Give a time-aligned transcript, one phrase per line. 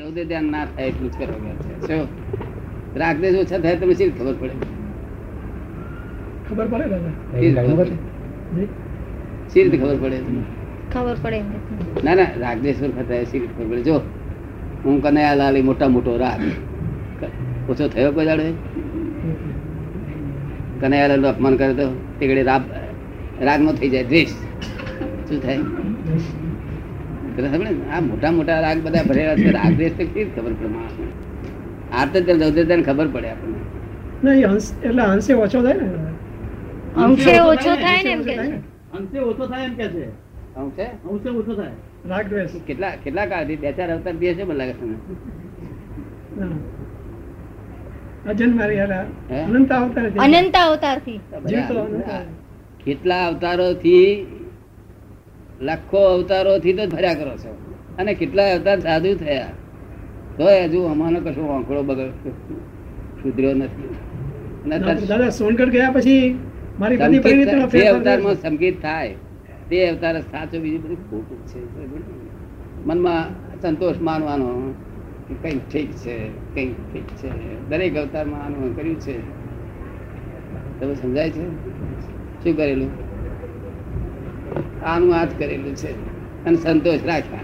[0.00, 1.72] દૌદે ધ્યાન ના થાય એટલું જ કરવા છે.
[1.86, 2.06] શું?
[2.96, 4.54] રાગદેશ ઓછા થાય તમે શી ખબર પડે.
[6.48, 6.84] ખબર પડે
[9.50, 9.76] શી રીતે?
[9.82, 10.18] ખબર પડે?
[10.92, 11.38] ખબર પડે.
[12.04, 13.82] ના ના રાગદેશ ઓછા થાય શી રીતે ખબર પડે?
[13.82, 13.96] જો
[14.84, 16.42] હું કનૈયાલાલ લાલી મોટા મોટો રાગ.
[17.70, 18.46] ઓછો થયો કોઈ દાડે
[20.80, 21.86] કનૈયાલાલનું અપમાન કરે તો
[22.18, 22.62] તે ઘડી રાગ
[23.40, 24.32] રાગ નો થઈ જાય દ્વેષ.
[25.28, 25.62] શું થાય?
[27.94, 31.06] આ મોટા મોટા રાગ બધા ભરેલા છે રાગ દેશ તો કેવી ખબર પડે માણસને?
[31.98, 33.60] આર્ત દૌદે ધ્યાન ખબર પડે આપણને.
[34.24, 35.86] નહીં અંશ એટલે અંશે ઓછો થાય ને.
[37.04, 38.34] અંશે ઓછો થાય ને એમ કે
[38.98, 40.04] અંશે ઓછો થાય એમ કે છે.
[40.76, 41.74] છે અંશે ઓછો થાય.
[42.10, 42.52] રાગ દ્વેષ.
[42.66, 44.98] કેટલા કેટલા કાળથી બે ચાર અવતાર બે છે મને લાગે તમને
[48.30, 48.80] અજન મારી
[49.56, 51.18] અનંત અવતાર અનંત અવતારથી.
[51.48, 52.22] જીવતો અનંત બધા
[52.84, 53.22] કેટલા
[55.60, 57.50] અવતારોથી અવતારો થી તો ભર્યા કરો છો.
[57.98, 59.52] અને કેટલા અવતાર સાધુ થયા.
[60.36, 62.12] તો હજુ અમારો કશો આંકડો બગડ
[63.22, 63.90] સુધર્યો નથી.
[65.08, 66.38] દાદા સોનગઢ ગયા પછી
[66.78, 66.96] મારી
[67.88, 68.34] અવતારમાં
[68.82, 69.14] થાય
[69.70, 71.60] તે અવતાર સાચો બીજું બધું ખોટું છે.
[72.84, 73.24] મનમાં
[73.60, 74.74] સંતોષ માનવાનો
[75.42, 76.14] કંઈક ઠીક છે
[76.54, 77.30] કંઈક ઠીક છે.
[77.68, 79.14] દરેક અવતારમાં આનું કર્યું છે.
[80.80, 81.44] તમે સમજાય છે?
[82.44, 83.09] શું કરેલું?
[84.84, 85.90] આનું આ જ કરેલું છે.
[86.44, 87.38] અને સંતોષ રાખ્યા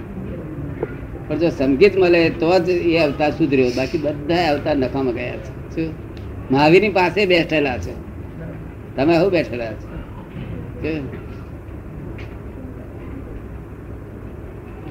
[1.29, 3.67] પણ જો સંગીત મળે તો જ એ અવતાર સુધર્યો.
[3.77, 5.77] બાકી બધા અવતાર નકામાં ગયા છે.
[5.77, 5.95] શું?
[6.51, 8.06] મહાવીરની પાસે બેઠેલા છે.
[8.97, 9.97] તમે હું બેઠેલા છો?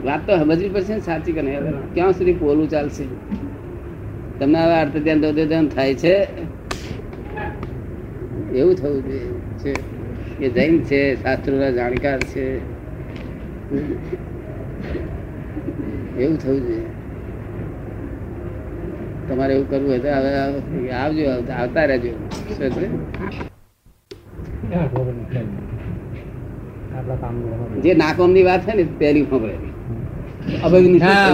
[0.06, 1.94] વાત તો સમજવી પડશે ને, સાચી કે નહીં?
[1.94, 3.04] ક્યાં સુધી પોલું ચાલશે?
[4.40, 6.28] તમને હવે અર્થ ધ્યાન ધ્યાન થાય છે?
[8.54, 9.74] એવું થવું જોઈએ.
[10.40, 12.46] કે જૈન છે શાસ્ત્રોના જાણકાર છે.
[16.24, 16.86] એવું થવું જોઈએ.
[19.28, 20.32] તમારે એવું કરવું હોય તો હવે
[21.02, 21.24] આવજો
[21.60, 22.14] આવતા રહેજો.
[27.84, 29.50] જે નાકોમની વાત છે ને પહેલી ખબર
[31.00, 31.28] ના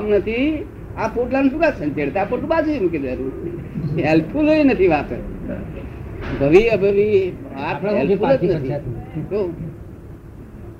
[0.00, 0.46] નથી.
[0.98, 3.32] આ પોટલાનું શું કામ સંચેડતા આ પોટલું બાજુ મૂકી દેવું
[4.06, 5.10] હેલ્પફુલ નથી વાત
[6.40, 7.32] ભવી અભવી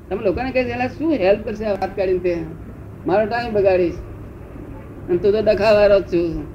[0.09, 1.65] તમે લોકોને કહી "એલા શું હેલ્પ કરશે?
[1.65, 2.37] વાત કાઢીને તે.
[3.07, 3.95] મારો ટાઈમ બગાડીશ.
[5.09, 6.47] અને તું તો દખાવાળો જ છું.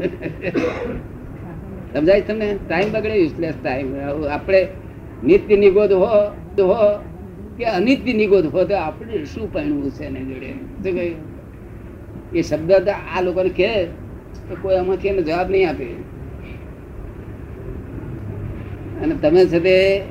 [1.94, 2.58] સમજાય તમને?
[2.68, 3.88] ટાઈમ બગડે યુઝલેસ ટાઈમ
[4.30, 4.68] આપણે
[5.24, 6.06] નિત્ય નિગોદ હો
[6.56, 6.98] તો હો
[7.58, 10.50] કે અનિત્ય નિગોદ હો તો આપણે શું પહેણવું છે એની જોડે?
[10.52, 11.16] શું કહ્યું?
[12.32, 13.84] એ શબ્દ આ લોકોને કહે
[14.48, 15.86] તો કોઈ આમાંથી એને જવાબ નહીં આપે.
[19.02, 20.02] અને તમે છે તે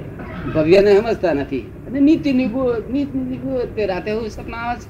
[0.55, 1.59] ભવ્યને સમજતા નથી.
[1.59, 2.61] અને નીતિ નિગુ
[2.91, 4.89] નીતિ નિગુ તે રાતે હું સપના આવે છે.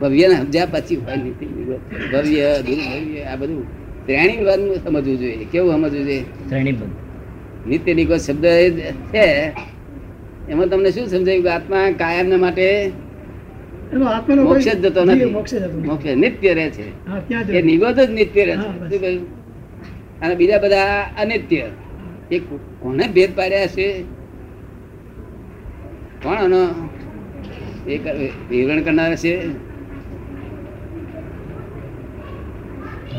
[0.00, 1.72] ભવ્યને સમજ્યા પછી હોય નીતિ નિગુ.
[2.12, 3.66] ભવ્ય દુર્ભવ્ય આ બધું.
[4.44, 5.46] વાતનું સમજવું જોઈએ.
[5.52, 6.22] કેવું સમજવું જોઈએ?
[6.22, 8.44] શ્રેણીબદ્ધ નિત્ય નિગોદ શબ્દ
[9.12, 9.52] છે.
[10.48, 12.92] એમાં તમને શું સમજાયું કે આત્મા કાયમને માટે
[13.94, 15.24] મોક્ષ જ જતો નથી.
[15.24, 16.86] મોક્ષ નિત્ય રહે છે.
[17.52, 18.90] એ નિગોદ જ નિત્ય રહે છે.
[18.90, 19.43] શું કહ્યું?
[20.22, 20.86] અને બીજા બધા
[21.18, 21.64] અનિત્ય.
[22.30, 22.38] એ
[22.80, 23.88] કોને ભેદ પાડ્યા છે?
[26.22, 26.60] કોણ આનો
[27.86, 27.94] એ
[28.50, 29.34] વિવરણ કરનાર છે?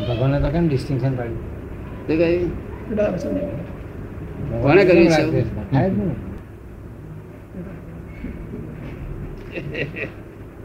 [0.08, 1.42] ભગવાને તો કેમ ડિસ્ટિંક્શન પાડ્યું?
[2.08, 2.52] કહ્યું
[4.62, 5.44] કોણે કર્યું છે?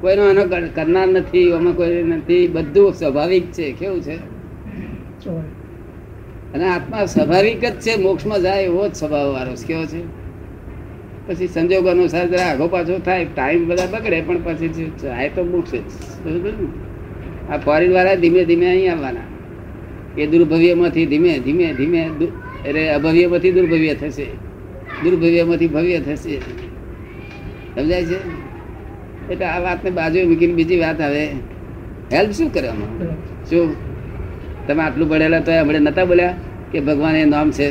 [0.01, 0.43] કોઈનો એનો
[0.75, 3.73] કરનાર નથી અમે કોઈ નથી બધું સ્વાભાવિક છે.
[3.73, 4.17] કેવું છે.
[6.55, 9.67] અને આત્મા સ્વાભાવિક જ છે મોક્ષમાં જાય એવો જ સ્વભાવ વાળો છે.
[9.67, 10.21] કેવો છે?
[11.27, 15.71] પછી સંજોગ અનુસાર જરા આગો પાછો થાય ટાઈમ બધા બગડે પણ પછી જાય તો મોક્ષ
[15.71, 15.79] જ.
[16.27, 16.53] બરોબર
[17.55, 19.21] આ ફોરેન વાળા ધીમે ધીમે અહીં આવવાના.
[20.19, 22.11] એ દુર્ભવ્યમાંથી ધીમે ધીમે ધીમે
[22.67, 24.25] એટલે અભવ્યમાંથી દુર્ભવ્ય થશે.
[25.05, 26.41] દુર્ભવ્યમાંથી ભવ્ય થશે.
[27.75, 28.51] સમજાય છે?
[29.33, 31.27] એટલે આ વાતને બાજુ મૂકીને બીજી વાત આવે.
[32.13, 33.13] હેલ્પ શું કરવામાં?
[33.51, 33.90] શું
[34.71, 36.35] તમે આટલું ભણેલા તો હમણાં નતા બોલ્યા
[36.73, 37.69] કે ભગવાન એ નામ છે?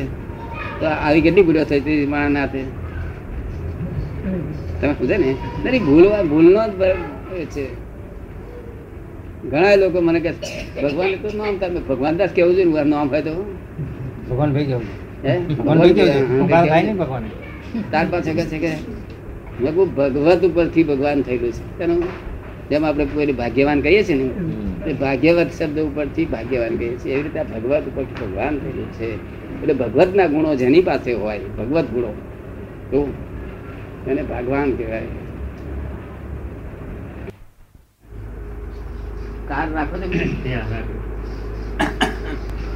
[0.80, 2.62] તો આવી કેટલી ભૂલો થઈ હતી મારા નાથે
[4.80, 5.30] તમે સમજે ને?
[5.64, 6.82] નહીં ભૂલવા ભૂલનો જ
[7.54, 7.66] છે.
[9.52, 10.32] ઘણા લોકો મને કે
[10.84, 13.34] ભગવાન તો નામ તમે ભગવાન દાસ કેવું જોઈએ નામ હોય તો?
[14.30, 14.88] ભગવાન ભાઈ કેવું
[15.26, 15.34] હે?
[15.58, 16.98] ભગવાન?
[17.02, 17.24] ભગવાન.
[17.92, 18.72] તાર પાસે કે છે કે
[19.62, 21.64] ભગવત ઉપરથી ભગવાન થયેલું છે.
[21.78, 22.00] તેનું
[22.70, 24.18] જેમ આપણે કોઈ ભાગ્યવાન કહીએ છીએ
[24.86, 27.14] ને ભાગ્યવત શબ્દ ઉપરથી ભાગ્યવાન કહીએ છીએ.
[27.14, 29.10] એવી રીતે ભગવત ઉપરથી ભગવાન થયેલું છે.
[29.62, 32.12] એટલે ભગવતના ગુણો જેની પાસે હોય ભગવત ગુણો
[32.92, 33.00] તો
[34.12, 35.12] એને ભગવાન કહેવાય.
[39.50, 40.08] કાર રાખો ને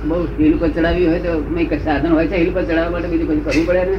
[0.10, 1.32] બહુ હિલ પર ચડાવી હોય તો
[1.86, 3.98] સાધન હોય છે હિલ પર ચડાવવા માટે બીજું કશું કરવું પડે ને?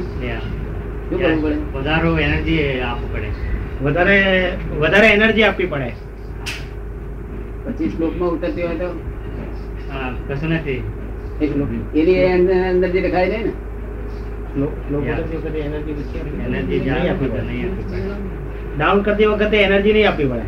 [1.09, 1.57] શું કરવું પડે?
[1.75, 3.29] વધારો એનર્જી આપવું પડે.
[3.85, 4.17] વધારે
[4.81, 5.89] વધારે એનર્જી આપવી પડે.
[7.65, 8.89] પછી શ્લોકમાં ઉતરતી હોય તો?
[9.89, 10.81] હા, કશું નથી.
[12.01, 12.17] એની
[12.69, 13.51] અંદર જે લખાય છે ને?
[18.77, 20.45] ડાઉન કરતી વખતે એનર્જી નહીં આપવી પડે.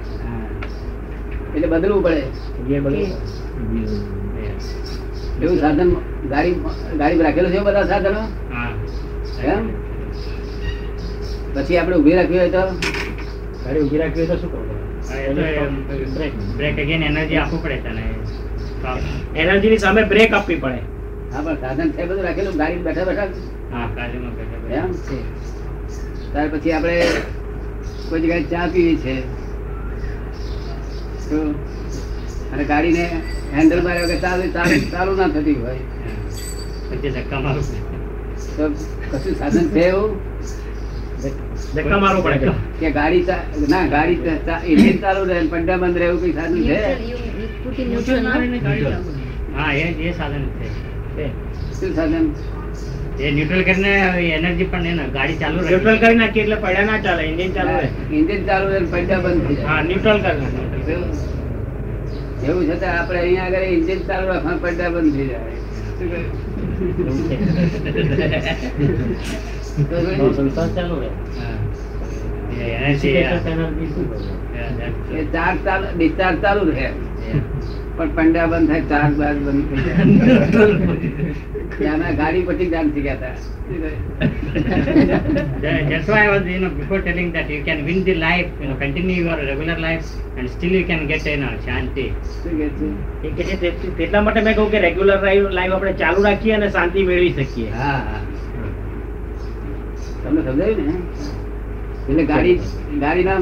[1.55, 2.21] એટલે બદલવું પડે.
[5.41, 5.89] એવું સાધન
[6.31, 6.55] ગાડી
[6.99, 8.21] ગાડી રાખેલું છે બધા સાધનો?
[8.53, 8.71] હા.
[9.53, 9.63] એમ?
[11.53, 12.63] પછી આપણે ઊભી રાખવી હોય તો?
[13.67, 14.77] ગાડી ઊભી રાખવી તો શું કરવું?
[16.57, 18.03] બ્રેક અગેન એનર્જી આપવું પડે તને.
[19.35, 20.81] એનર્જી ની સામે બ્રેક આપવી પડે.
[21.31, 22.55] હા પણ સાધન છે બધું રાખેલું?
[22.61, 23.27] ગાડી બેઠા બેઠા
[23.71, 24.83] હા બેઠા બેઠા.
[24.83, 24.91] એમ
[26.29, 26.95] ત્યાર પછી આપણે
[28.09, 29.15] કોઈ જગ્યાએ ચા પીવી છે.
[31.29, 31.37] તો
[32.53, 33.05] અને ગાડીને
[33.55, 35.83] હેન્ડલ માર્યા વગર ચાલુ ચાલુ ચાલુ ના થતી હોય.
[36.89, 37.65] પછી ધક્કા મારું.
[38.55, 38.63] તો
[39.11, 40.11] કશું સાધન છે એવું?
[41.77, 42.91] ધક્કા મારવું પડે કે.
[42.91, 43.25] ગાડી
[43.69, 46.77] ના ગાડી ચા- ચા- ચાલુ રહે પંડા બંધ રહે એવું કઈ સાધન છે?
[49.55, 51.27] હા એ એ સાધન છે.
[51.79, 52.33] શું સાધન?
[53.19, 53.89] એ ન્યુટ્રલ કરીને
[54.19, 57.69] એનર્જી પણ એને ગાડી ચાલુ રહે ન્યુટ્રલ કરી નાખીએ એટલે પડ્યા ના ચાલે ઇન્જિન ચાલુ
[57.69, 58.17] રહે.
[58.17, 60.93] engine ચાલુ રહે ને બંધ થઈ હા ન્યુટ્રલ કરી
[62.47, 62.67] એવું.
[62.67, 65.39] છતાં આપણે અહીંયા આગળ ઇન્જિન ચાલુ રાખવા પડદા બંધ થઈ જાય.
[69.89, 71.07] તો સંસાર ચાલુ રહે.
[71.07, 71.66] હા.
[75.97, 76.87] ડિસ્ચાર્જ ચાલુ રહે
[77.97, 80.05] પણ પંડા બંધ થાય ચાર્જ બાર બંધ થઈ જાય
[81.79, 84.03] ત્યાંના ગાડી પછી જાણ થઈ ગયા હતા શું કહ્યું?
[85.89, 88.67] That's why I was, you know, before telling that you can win the life, you
[88.69, 90.05] know, continue your regular life,
[90.37, 92.05] and still you can get, you know, shanti.
[92.35, 95.17] શું કહે છે એ કે છે તે- તેટલા માટે મેં કહ્યું કે રેગ્યુલર
[95.51, 98.21] લાઈફ આપણે ચાલુ રાખીએ અને શાંતિ મેળવી શકીએ હા હા
[100.23, 100.95] તમને સમજાયું ને
[102.09, 102.57] એટલે ગાડી
[103.03, 103.39] ગાડીના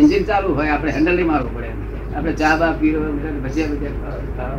[0.00, 1.70] એન્જિન ચાલુ હોય, આપણે હેન્ડલ નહીં મારવું પડે.
[2.16, 3.00] આપણે ચા બા પીવો
[3.44, 4.54] ભજીયા ભજીયા.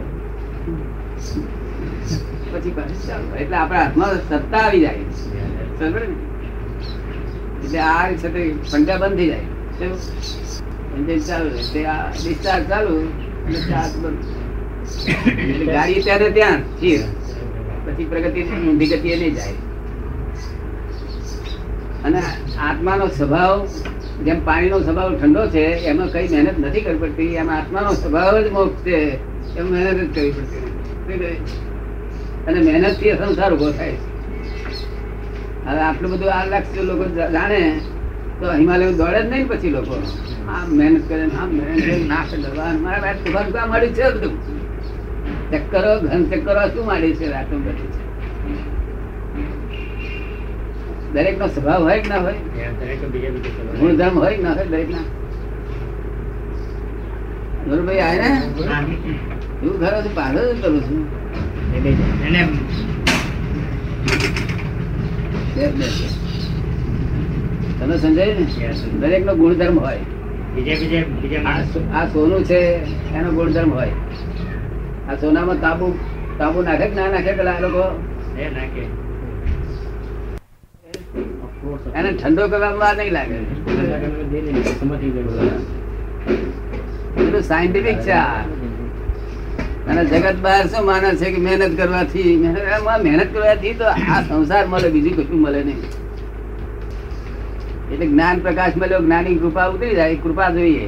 [2.51, 2.73] પછી
[3.41, 5.03] એટલે આપણા હાથમાં સત્તા આવી જાય.
[7.63, 8.41] એટલે આ છે તે
[8.71, 9.47] પંજા બંધ થઈ જાય.
[10.97, 12.95] એન્જિન ચાલુ તે આ ડિસ્ચાર્જ ચાલુ
[13.45, 14.23] એટલે ચાર્જ બંધ
[15.51, 17.01] એટલે ગાડી ત્યારે ત્યાં સ્થિર
[17.85, 19.57] પછી પ્રગતિ ઊંધી ગતિએ નહીં જાય.
[22.05, 22.21] અને
[22.61, 23.67] આત્માનો સ્વભાવ,
[24.25, 27.35] જેમ પાણીનો સ્વભાવ ઠંડો છે, એમાં કઈ મહેનત નથી કરવી પડતી.
[27.35, 28.97] એમાં આત્માનો સ્વભાવ જ મોક્ષ છે,
[29.55, 31.37] એમ મહેનત કરવી પડતી?
[32.47, 33.91] અને મહેનતથી સંસાર ઊભો થાય.
[35.67, 37.79] હવે આટલું બધું આ લાખ લોકો જાણે,
[38.39, 39.95] તો હિમાલય દોડે જ નહીં પછી લોકો.
[40.49, 44.57] આમ મહેનત કરે આમ મહેનત નાક દબાણ મારા બેટ તુફાન મળ્યું છે બધું.
[45.51, 47.87] ચક્કરો, ઘન ચક્કરો શું માંડી છે રાતો બધી?
[47.87, 48.06] છે
[51.13, 52.33] દરેક નો સ્વભાવ હોય કે ના હોય.
[53.79, 54.97] ગુણધર્મ હોય કે ના હોય દરેક ના
[57.67, 58.41] નરુભાઈ આય ને?
[59.61, 61.27] તું ખરો છું પાછો જ કરું છું.
[67.79, 68.73] તમે સમજાય ને?
[68.99, 69.97] દરેક નો ગુણધર્મ હોય.
[71.37, 71.65] આ માણસ.
[71.65, 72.63] સો- આ સોનું છે
[73.15, 73.89] એનો ગુણધર્મ હોય.
[75.09, 75.99] આ સોનામાં તાબુ
[76.37, 78.03] તાબુ નાખે કે ના નાખે પેલા આ લોકો?
[78.39, 79.06] એ નાખે.
[81.97, 83.37] એને ઠંડો કરવામાં નહીં લાગે.
[87.49, 88.15] સાયન્ટિફિક છે
[89.89, 92.31] અને જગત બહાર શું માને છે કે મહેનત કરવાથી?
[93.05, 95.81] મહેનત કરવાથી તો આ સંસાર મળે, બીજું કશું મળે નહીં.
[97.91, 100.87] એટલે જ્ઞાન પ્રકાશ મળ્યો, જ્ઞાની કૃપા ઉતરી જાય કૃપા જોઈએ.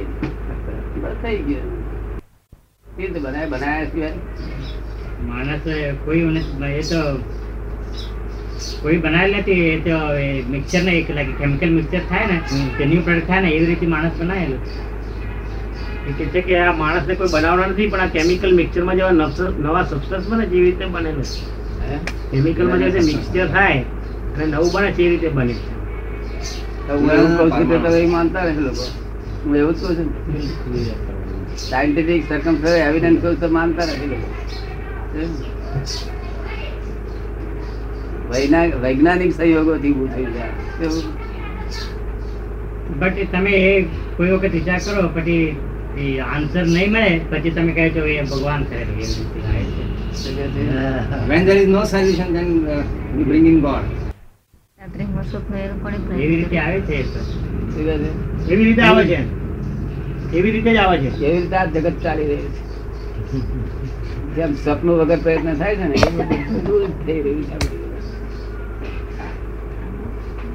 [1.02, 1.68] બસ થઈ ગયું.
[2.96, 4.16] તીર્થ બનાય બનાયા સિવાય.
[5.28, 5.64] માણસ
[6.04, 6.22] કોઈ
[6.78, 7.00] એ તો
[8.82, 9.96] કોઈ બનાવેલ નથી એ તો
[10.52, 12.38] મિક્સર ને એક લાગે કેમિકલ મિક્સર થાય ને
[12.76, 14.62] તે ન્યુ પ્રોડક્ટ થાય ને એવી રીતે માણસ બનાવેલું.
[16.08, 19.14] એ કહે છે કે આ માણસને કોઈ બનાવના નથી પણ આ કેમિકલ મિક્સરમાં જેવા
[19.64, 21.28] નવા સબસ્ટન્સ બને જેવી રીતે બનેલું
[22.30, 23.82] કેમિકલ કેમિકલમાં જે મિક્સચર થાય
[24.34, 25.68] અને નવું બને તે રીતે બને છે.
[26.88, 28.84] હું એવું કહું છું તો તમે માનતા હોય લોકો.
[29.42, 30.08] હું એવું જ કહું છું.
[31.64, 32.56] સાયન્ટિફિક સરકમ
[32.86, 34.28] એવિડન્સ કહું તો માનતા નથી લોકો.
[38.30, 40.88] વૈજ્ઞાનિક સહયોગોથી ઉભું થયું છે
[43.00, 43.82] બટ તમે એ
[44.16, 45.40] કોઈ વખત વિચાર કરો પછી
[46.34, 48.80] આન્સર નહીં મળે પછી તમે કહે છો એ ભગવાન છે?
[51.28, 52.82] When there is no solution, then uh,
[53.16, 53.84] we bring in God.
[56.18, 56.98] એવી રીતે આવે છે?
[58.48, 59.18] એવી રીતે આવે છે.
[60.38, 61.10] એવી રીતે જ આવે છે.
[61.26, 62.62] એવી રીતે આ જગત ચાલી રહ્યું છે.
[64.36, 67.79] જેમ સપનું વગર પ્રયત્ન થાય છે ને એ બધું દૂર થઈ રહ્યું છે.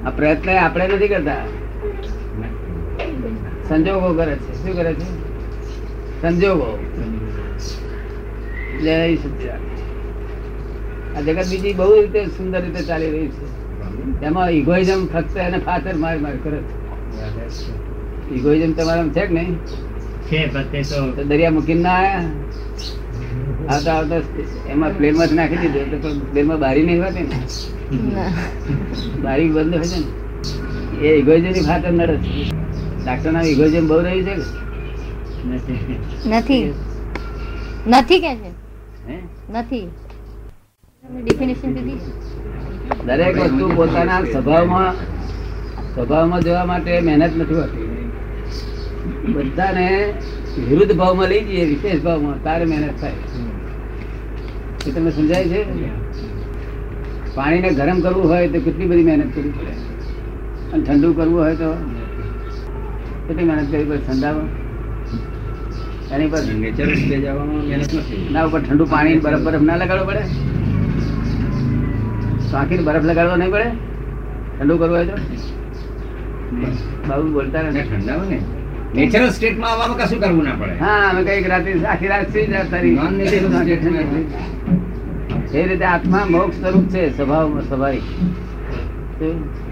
[0.05, 1.35] આ પ્રયત્ન આપણે નથી કરતા.
[3.69, 4.63] સંજોગો કરે છે.
[4.63, 5.07] શું કરે છે?
[6.21, 6.79] સંજોગો.
[8.81, 9.15] જય
[11.15, 13.65] આ જગત બીજી બહુ રીતે સુંદર રીતે ચાલી રહી છે.
[14.25, 18.33] એમાં ઇગોઇઝમ ફક્ત એને ફાતર માર માર કરે છે.
[18.33, 19.57] ઇગોઇઝમ તમારા છે કે નહીં?
[20.31, 22.23] છે દરિયા મૂકીને ના આયા?
[23.69, 24.19] આવતા આવતા
[24.69, 26.01] એમાં પ્લેનમાં નાખી દીધું.
[26.01, 27.37] તો પ્લેનમાં બારી નહીં હોતી ને.
[29.21, 31.07] બારી બંધ હોય ને.
[31.07, 32.17] એ ઇગોઇઝમની ખાતર નડે.
[32.17, 32.49] છે
[33.05, 34.35] ડાક્ટર ના ઇગોઇઝમ બહુ રહ્યું છે
[36.27, 36.73] નથી.
[37.87, 38.19] નથી.
[38.19, 38.51] કે છે?
[39.53, 39.87] નથી.
[43.05, 44.93] દરેક વસ્તુ પોતાના સ્વભાવમાં
[45.95, 47.85] સ્વભાવમાં જવા માટે મહેનત નથી હોતી.
[49.33, 50.13] બધાને
[50.69, 52.43] વિરુદ્ધ ભાવમાં લઈ જઈએ વિશેષ ભાવમાં.
[52.43, 53.11] તારે મહેનત થાય.
[54.87, 55.61] એ તમને સમજાય છે?
[57.35, 59.73] પાણીને ગરમ કરવું હોય તો કેટલી બધી મહેનત કરવી પડે.
[60.73, 61.69] અને ઠંડુ કરવું હોય તો
[63.27, 64.49] કેટલી મહેનત કરવી પડે ઠંડામાં?
[66.13, 66.87] એની પર નેચર
[67.69, 68.21] મહેનત નથી.
[68.33, 70.23] ના ઉપર ઠંડુ પાણી બરફ બરફ ના લગાડવો પડે?
[72.51, 73.67] સાંકીને બરફ લગાડવો નહીં પડે?
[74.57, 75.15] ઠંડુ કરવું હોય તો?
[77.07, 77.69] બાબુ બોલતા રહે.
[77.69, 78.39] નથી ઠંડામાં ને?
[78.97, 80.75] નેચરલ સ્ટેટમાં આવવામાં કશું કરવું ના પડે.
[80.83, 82.95] હા અમે કંઈક રાતે આખી રાત સુઈ જાય તારી.
[82.99, 84.54] Non-natural state
[85.55, 88.05] એ રીતે આત્મા મોક્ષ સ્વરૂપ છે સ્વભાવ સ્વાભાવિક.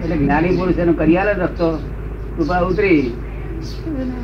[0.04, 1.68] એટલે જ્ઞાની પુરુષ એનો કરિયાલ જ રસ્તો
[2.36, 3.02] કૃપા ઉતરી.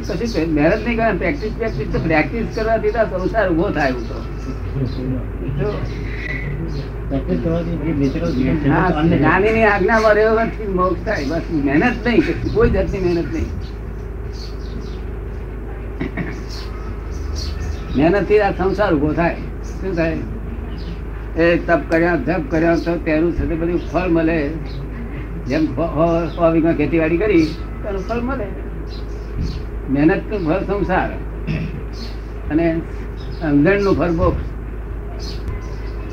[0.07, 4.19] કશું મહેનત નહીં કરે પ્રેક્ટિસ પ્રેક્ટિસ તો પ્રેક્ટિસ કરવાથી તો સંસાર ઊભો થાય તો.
[5.59, 5.69] જો,
[9.67, 11.25] આજ્ઞામાં રહેવાથી મોક્ષ થાય.
[11.25, 13.49] બસ મહેનત નહીં કોઈ જાતની મહેનત નહીં.
[17.97, 19.37] મહેનતથી આ સંસાર ઊભો થાય.
[19.81, 20.19] શું થાય?
[21.41, 24.49] એ તપ કર્યા જપ કર્યા તો તેનું સાથે બધું ફળ મળે.
[25.47, 28.47] જેમ સો- વીઘા ખેતીવાડી કરી તેનું ફળ મળે.
[29.91, 31.11] મહેનત તો ફળ સંસાર.
[32.51, 32.81] અને
[33.41, 34.51] સમજણનું ફળ બોક્ષ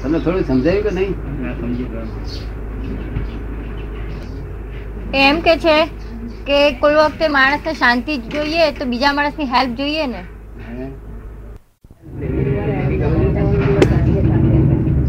[0.03, 1.11] તમને થોડું સમજાયું કે નહીં?
[1.61, 2.01] સમજી ગયો.
[5.13, 5.85] એમ કે છે
[6.47, 10.23] કે કોઈ વખતે માણસને શાંતિ જ જોઈએ તો બીજા માણસની હેલ્પ જોઈએ ને?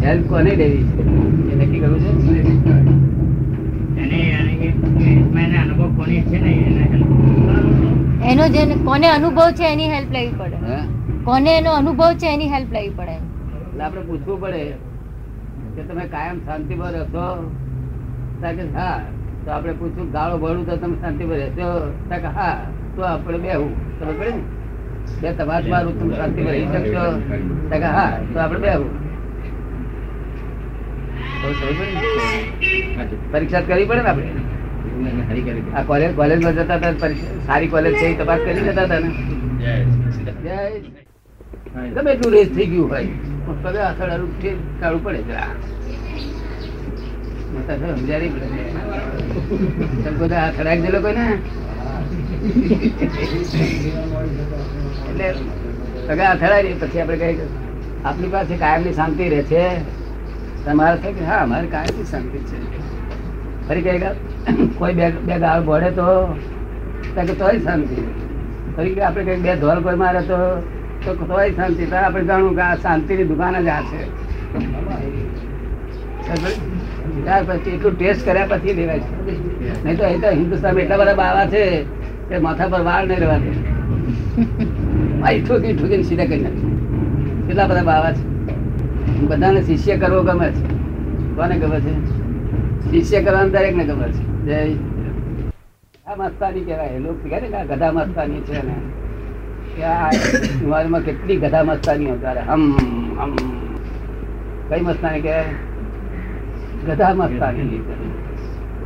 [0.02, 1.02] હેલ્પ કોને લેવી છે?
[1.52, 2.10] એ નક્કી કરવું છે?
[8.22, 10.56] એને જે કોને અનુભવ છે એની હેલ્પ લેવી પડે.
[11.24, 13.12] કોને એનો અનુભવ છે એની હેલ્પ લેવી પડે.
[13.12, 14.62] એટલે આપણે પૂછવું પડે
[15.76, 17.26] કે તમે કાયમ શાંતિમાં રહેશો?
[18.40, 19.00] તા કે હા.
[19.44, 21.92] તો આપણે પૂછવું ગાળો ભરું તો તમે શાંતિમાં રહેશો?
[22.08, 22.54] તા કે હા.
[22.96, 23.72] તો આપણે બેહું.
[24.00, 24.42] ખબર પડે ને?
[25.22, 27.04] બે તમાસ મારું તમે શાંતિમાં રહી શકશો?
[27.70, 28.10] કે હા.
[28.34, 29.07] તો આપણે બેહું?
[33.32, 34.30] પરીક્ષા કરવી પડે ને આપણે?
[35.76, 37.10] આ કોલેજ કોલેજમાં જતા હતા
[37.48, 39.10] સારી કોલેજ છે તપાસ કરી જતા હતા ને?
[40.44, 40.56] જય
[42.12, 43.10] એટલું રેસ થઈ ગયું હોય.
[43.64, 44.30] પગે અથડાડું
[44.80, 45.50] કાઢવું પડે જરા
[47.52, 48.46] મોટા થયા સમજાય નહીં પડે.
[50.02, 51.26] તમે બધા અથડાઈ ગયેલો કોઈ ને
[55.08, 55.28] એટલે
[56.08, 57.46] પગે અથડાય પછી આપણે કહીએ
[58.08, 59.64] આપણી પાસે કાયમની શાંતિ રહે છે.
[60.68, 62.58] તમારે થાય કે હા અમારે કાયમી શાંતિ છે.
[63.68, 63.92] ફરી કહે
[64.78, 66.06] કોઈ બે બે ગાળ બોડે તો
[67.16, 67.98] કે તોય શાંતિ.
[68.76, 70.38] ફરી કે આપણે કંઈક બે ધોલ કોઈ મારે તો
[71.04, 71.82] તો તોય શાંતિ.
[71.92, 74.00] તો આપણે જાણવું કે આ શાંતિની દુકાન જ આ છે.
[77.24, 79.10] ત્યાર પછી એટલું ટેસ્ટ કર્યા પછી લેવાય છે.
[79.84, 81.62] નહીં તો અહીં તો હિન્દુસ્તાનમાં એટલા બધા બાવા છે
[82.30, 83.50] કે માથા પર વાળ નહીં રહેવા દે
[85.20, 86.74] મારી ઠોકી ઠોકીને સીધા કરી નાખ્યું
[87.46, 88.22] કેટલા બધા બાવા છે.
[89.26, 90.64] બધાને શિષ્ય કરવો ગમે છે.
[91.36, 91.94] કોને ગમે છે?
[92.90, 94.18] શિષ્ય કરવાનું દરેક ને ગમે છે.
[94.18, 94.74] જય
[96.18, 96.98] મસ્તાની કહેવાય.
[96.98, 98.74] લોકો કહે ને ગધા મસ્તાની છે ને.
[101.00, 102.72] કે કેટલી ગધા મસ્તાની તારે હમ
[103.20, 103.36] હમ.
[104.68, 105.44] કઈ મસ્તાની કહેવાય?
[106.86, 107.84] ગધા મસ્તાની.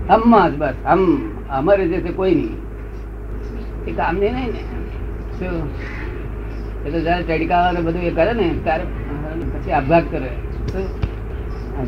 [0.08, 0.74] હમમાં જ બસ.
[0.86, 1.28] હમ.
[1.50, 2.56] અમારે જે છે કોઈ નહીં.
[3.86, 4.60] એ કામની નહીં ને.
[5.38, 5.70] શું?
[6.86, 8.84] એ તો જયારે ચડકાવા ને બધું એ કરે ને, ત્યારે
[9.62, 10.30] પછી આપઘાત કરે.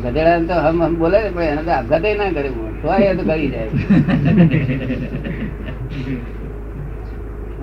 [0.03, 2.49] ગધેડા તો હમ હમ બોલે પણ એને તો આપઘાત ના કરે.
[2.81, 3.69] તો એ તો ગળી જાય.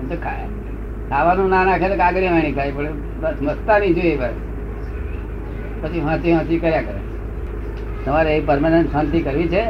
[0.09, 0.47] તો ખાય.
[1.09, 4.35] ખાવાનું ના નાખે તો કાગડી વાણી ખાય, પણ બસ મસ્તાની જોઈએ બસ
[5.81, 7.01] પછી હાંચી હાથી કર્યા કરે.
[8.05, 9.63] તમારે એ પરમાનન્ટ શાંતિ કરવી છે?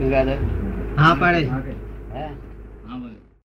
[0.00, 0.38] ગંગાધર?
[0.98, 1.40] હા, પાડે